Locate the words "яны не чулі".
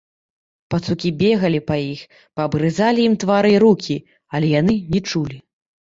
4.59-5.37